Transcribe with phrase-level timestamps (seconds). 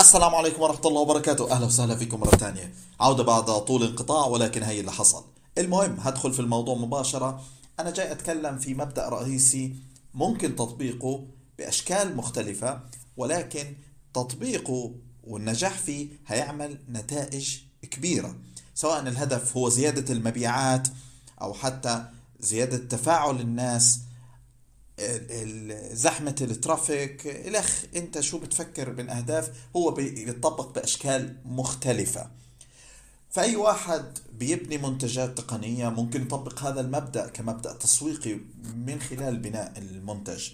[0.00, 1.52] السلام عليكم ورحمة الله وبركاته.
[1.52, 2.74] أهلا وسهلا فيكم مرة ثانية.
[3.00, 5.24] عودة بعد طول انقطاع ولكن هي اللي حصل.
[5.58, 7.42] المهم هدخل في الموضوع مباشرة.
[7.80, 9.76] أنا جاي أتكلم في مبدأ رئيسي
[10.14, 11.24] ممكن تطبيقه
[11.58, 12.80] بأشكال مختلفة
[13.16, 13.74] ولكن
[14.14, 14.94] تطبيقه
[15.24, 17.56] والنجاح فيه هيعمل نتائج
[17.90, 18.34] كبيرة.
[18.74, 20.88] سواء الهدف هو زيادة المبيعات
[21.42, 22.04] أو حتى
[22.40, 24.11] زيادة تفاعل الناس ال- ال-
[25.92, 27.26] زحمة ال traffic.
[27.26, 32.30] الأخ أنت شو بتفكر من أهداف؟ هو بي- بيطبق بأشكال مختلفة.
[33.30, 38.34] فأي واحد بيبني منتجات تقنية ممكن يطبق هذا المبدأ كمبدأ تسويقي
[38.76, 40.48] من خلال بناء المنتج.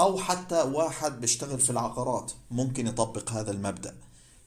[0.00, 3.94] أو حتى واحد بيشتغل في العقارات ممكن يطبق هذا المبدأ.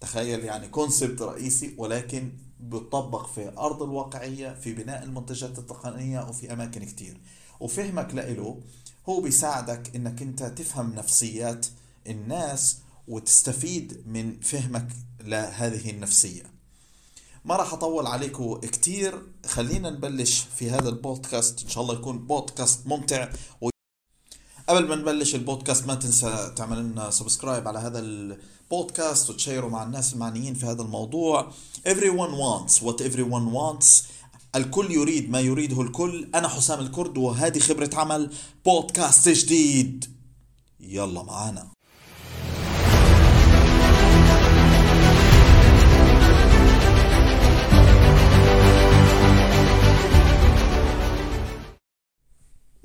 [0.00, 2.32] تخيل يعني concept رئيسي ولكن
[2.70, 7.20] بيطبق في أرض الواقعية في بناء المنتجات التقنية وفي أماكن كتير.
[7.60, 8.60] وفهمك لإله
[9.08, 11.66] هو بيساعدك إنك أنت تفهم نفسيات
[12.06, 12.78] الناس
[13.08, 14.88] وتستفيد من فهمك
[15.20, 16.42] لهذه النفسية.
[17.44, 19.22] ما راح أطول عليكم كتير.
[19.46, 21.62] خلينا نبلش في هذا البودكاست.
[21.62, 23.28] إن شاء الله يكون بودكاست ممتع.
[23.60, 23.68] و...
[24.68, 29.68] قبل ما نبلش البودكاست ما تنسى تعمل لنا subscribe على هذا البودكاست و share ه
[29.68, 31.50] مع الناس المعنيين في هذا الموضوع.
[31.88, 34.04] Everyone wants what everyone wants.
[34.56, 36.30] الكل يريد ما يريده الكل.
[36.34, 38.32] أنا حسام الكرد وهذه خبرة عمل
[38.64, 40.04] بودكاست جديد.
[40.80, 41.73] يلا معانا.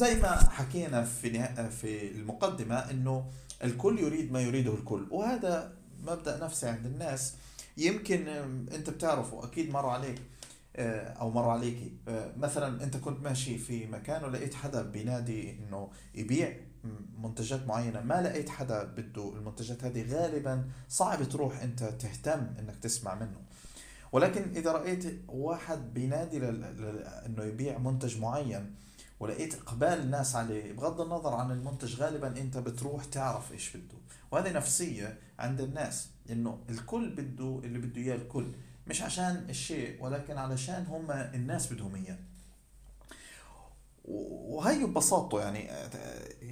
[0.00, 3.30] زي ما حكينا في في المقدمة إنه
[3.64, 7.34] الكل يريد ما يريده الكل وهذا مبدأ نفسي عند الناس
[7.76, 8.28] يمكن
[8.74, 10.20] أنت بتعرفه أكيد مر عليك
[10.76, 15.90] آه، أو مر عليكي آه، مثلا أنت كنت ماشي في مكان ولقيت حدا بينادي إنه
[16.14, 16.56] يبيع
[17.18, 23.14] منتجات معينة ما لقيت حدا بده المنتجات هذه غالبا صعب تروح أنت تهتم إنك تسمع
[23.14, 23.40] منه
[24.12, 26.48] ولكن إذا رأيت واحد بينادي.
[27.26, 28.74] إنه يبيع منتج معين
[29.20, 33.98] ولقيت إقبال الناس عليه بغض النظر عن المنتج غالبا أنت بتروح تعرف إيش بده.
[34.30, 38.52] وهذه نفسية عند الناس إنه الكل بده اللي بده إياه الكل.
[38.86, 42.18] مش عشان الشيء ولكن علشان هم الناس بدهم إياه.
[44.04, 45.70] وهي ببساطته يعني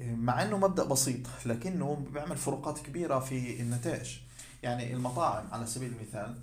[0.00, 4.18] مع إنه مبدأ بسيط لكنه بيعمل فروقات كبيرة في النتائج.
[4.62, 6.38] يعني المطاعم على سبيل المثال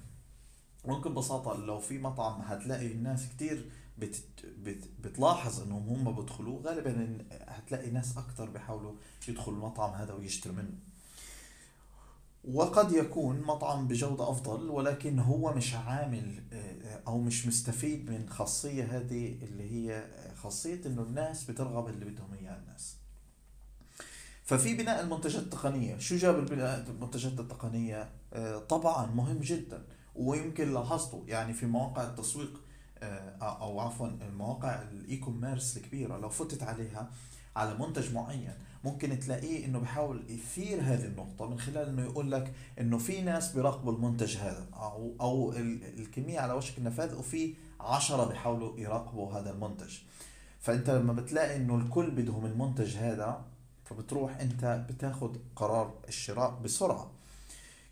[0.86, 4.16] ممكن ببساطة لو في مطعم هتلاقي الناس كتير بت
[4.64, 7.18] بت بتلاحظ إنهم هم بدخلوا غالبا
[7.48, 8.94] هتلاقي ناس أكتر بيحاولوا
[9.28, 10.74] يدخلوا المطعم هذا ويشتري منه.
[12.54, 18.84] وقد يكون مطعم بجودة أفضل ولكن هو مش عامل آه، أو مش مستفيد من خاصية
[18.84, 20.06] هذه اللي هي
[20.36, 22.96] خاصية إنه الناس بترغب اللي بدهم إياه الناس.
[24.44, 25.98] ففي بناء المنتجات التقنية.
[25.98, 29.84] شو جاب البناء المنتجات التقنية؟ آه، طبعا مهم جدا.
[30.18, 32.62] ويمكن لاحظته يعني في مواقع التسويق
[33.04, 37.10] آه، أو عفوا المواقع ال e-commerce الكبيرة لو فتت عليها
[37.56, 42.54] على منتج معين ممكن تلاقيه إنه بيحاول يثير هذه النقطة من خلال إنه يقول لك
[42.80, 48.26] إنه في ناس بيراقبوا المنتج هذا أو أو ال- الكمية على وشك النفاذ وفي عشرة
[48.26, 49.98] بيحاولوا يراقبوا هذا المنتج.
[50.60, 53.42] فأنت لما بتلاقي إنه الكل بدهم المنتج هذا
[53.86, 57.12] فبتروح أنت بتاخد قرار الشراء بسرعة.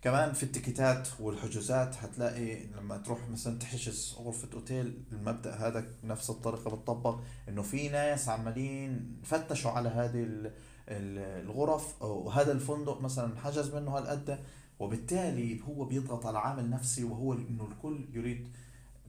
[0.06, 5.84] كمان في ال ticket ات والحجوزات هتلاقي لما تروح مثلا تحجز غرفة أوتيل المبدأ هذا
[6.04, 7.18] نفس الطريقة بتطبق
[7.48, 10.46] إنه في ناس عمالين فتشوا على هذه ال-
[10.88, 14.38] ال- الغرف وهذا الفندق مثلا حجز منه هالقد
[14.78, 18.48] وبالتالي هو بيضغط على عامل نفسي وهو إنه الكل يريد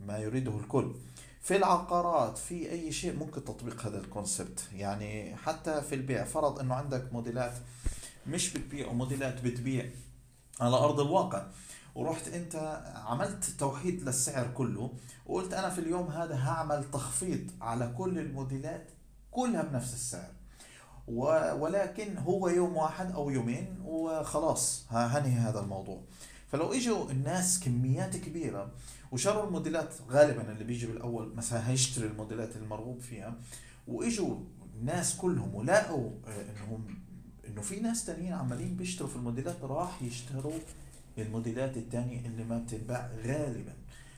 [0.06, 0.92] ما يريده الكل.
[1.42, 4.68] في العقارات في أي شيء ممكن تطبيق هذا الكونسبت.
[4.76, 7.54] يعني حتى في البيع فرض إنه عندك موديلات
[8.28, 9.90] مش بتبيع وموديلات بتبيع.
[10.62, 11.46] على أرض الواقع.
[11.96, 14.92] ورحت أنت عملت توحيد للسعر كله
[15.26, 18.92] وقلت أنا في اليوم هذا هعمل تخفيض على كل الموديلات
[19.32, 20.32] كلها بنفس السعر.
[21.58, 26.02] ولكن هو يوم واحد أو يومين وخلاص هنهي هذا الموضوع.
[26.52, 28.72] فلو إجوا الناس كميات كبيرة
[29.12, 33.36] وشروا الموديلات غالبا اللي بيجي بالأول مثلا هيشتري الموديلات المرغوب فيها
[33.88, 34.36] وإجوا
[34.76, 36.88] الناس كلهم ولقوا آه، إنهم
[37.48, 40.60] إنه في ناس تانيين عمالين بيشتروا في الموديلات راح يشتروا
[41.18, 43.74] الموديلات التانية اللي ما بتنباع غالبا.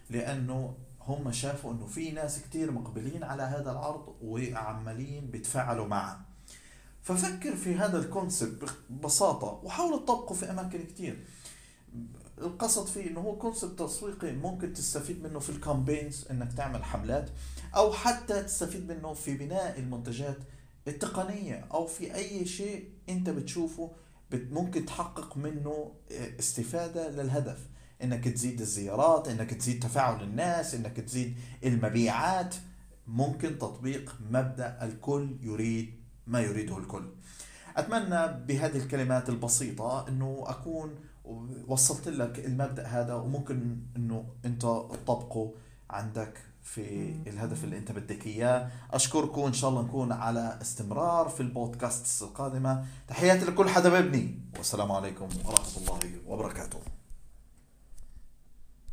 [0.09, 6.25] لأنه هم شافوا إنه في ناس كتير مقبلين على هذا العرض وعمالين بيتفاعلوا معه.
[7.01, 11.25] ففكر في هذا ال concept ببساطة وحاول تطبقه في أماكن كتير.
[12.37, 17.29] القصد فيه إنه هو concept تسويقي ممكن تستفيد منه في ال campaigns إنك تعمل حملات
[17.75, 20.37] أو حتى تستفيد منه في بناء المنتجات
[20.89, 23.91] التقنية أو في أي شيء أنت بتشوفه
[24.31, 27.59] بت- ممكن تحقق منه آه، استفادة للهدف.
[28.03, 32.55] إنك تزيد الزيارات إنك تزيد تفاعل الناس إنك تزيد المبيعات.
[33.07, 35.93] ممكن تطبيق مبدأ الكل يريد
[36.27, 37.09] ما يريده الكل.
[37.77, 40.95] أتمنى بهذه الكلمات البسيطة أنه أكون
[41.67, 45.53] وصلت لك المبدأ هذا وممكن أنه أنت تطبقه
[45.89, 46.37] عندك.
[46.73, 48.69] في الهدف اللي أنت بدك إياه.
[48.91, 49.41] أشكركم.
[49.41, 52.85] إن شاء الله نكون على استمرار في البودكاست القادمة.
[53.07, 56.79] تحياتي لكل حدا ببني والسلام عليكم ورحمة الله وبركاته.